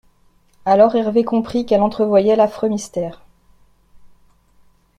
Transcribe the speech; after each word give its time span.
Alors 0.65 0.95
Hervé 0.95 1.23
comprit 1.23 1.67
qu’elle 1.67 1.83
entrevoyait 1.83 2.35
l’affreux 2.35 2.69
mystère. 2.69 3.23